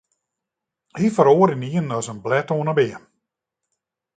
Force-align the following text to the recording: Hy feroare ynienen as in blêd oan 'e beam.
Hy 0.97 1.07
feroare 1.17 1.53
ynienen 1.57 1.95
as 1.97 2.07
in 2.11 2.19
blêd 2.25 2.47
oan 2.53 2.69
'e 2.69 2.75
beam. 2.79 3.03